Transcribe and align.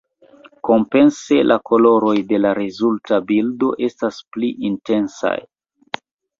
Kompense 0.69 1.37
la 1.49 1.57
koloroj 1.71 2.15
de 2.33 2.41
la 2.41 2.55
rezulta 2.61 3.21
bildo 3.29 3.71
estas 3.91 4.21
pli 4.33 4.53
intensaj. 4.73 5.39